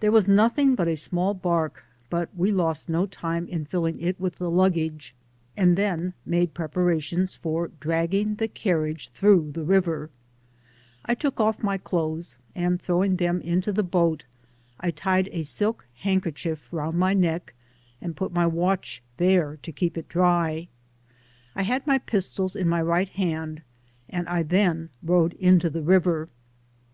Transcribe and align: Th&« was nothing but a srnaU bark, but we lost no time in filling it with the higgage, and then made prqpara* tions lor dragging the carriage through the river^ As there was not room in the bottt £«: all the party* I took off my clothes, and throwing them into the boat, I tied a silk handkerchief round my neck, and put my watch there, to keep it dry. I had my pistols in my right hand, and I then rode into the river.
Th&« 0.00 0.08
was 0.10 0.26
nothing 0.26 0.74
but 0.74 0.88
a 0.88 0.92
srnaU 0.92 1.38
bark, 1.38 1.84
but 2.08 2.30
we 2.34 2.50
lost 2.50 2.88
no 2.88 3.04
time 3.04 3.46
in 3.46 3.66
filling 3.66 4.00
it 4.00 4.18
with 4.18 4.36
the 4.36 4.50
higgage, 4.50 5.12
and 5.54 5.76
then 5.76 6.14
made 6.24 6.54
prqpara* 6.54 7.02
tions 7.02 7.38
lor 7.44 7.68
dragging 7.78 8.36
the 8.36 8.48
carriage 8.48 9.10
through 9.10 9.50
the 9.52 9.60
river^ 9.60 10.08
As 11.04 11.18
there 11.18 11.28
was 11.28 11.28
not 11.28 11.28
room 11.28 11.28
in 11.28 11.28
the 11.28 11.28
bottt 11.28 11.28
£«: 11.28 11.28
all 11.28 11.28
the 11.28 11.28
party* 11.28 11.28
I 11.28 11.28
took 11.28 11.40
off 11.58 11.62
my 11.62 11.76
clothes, 11.76 12.36
and 12.54 12.80
throwing 12.80 13.16
them 13.16 13.40
into 13.42 13.70
the 13.70 13.82
boat, 13.82 14.24
I 14.80 14.90
tied 14.90 15.28
a 15.30 15.42
silk 15.44 15.86
handkerchief 15.96 16.72
round 16.72 16.96
my 16.96 17.12
neck, 17.12 17.52
and 18.00 18.16
put 18.16 18.32
my 18.32 18.46
watch 18.46 19.02
there, 19.18 19.58
to 19.62 19.70
keep 19.72 19.98
it 19.98 20.08
dry. 20.08 20.68
I 21.54 21.64
had 21.64 21.86
my 21.86 21.98
pistols 21.98 22.56
in 22.56 22.66
my 22.66 22.80
right 22.80 23.10
hand, 23.10 23.60
and 24.08 24.26
I 24.26 24.42
then 24.42 24.88
rode 25.02 25.34
into 25.34 25.68
the 25.68 25.82
river. 25.82 26.30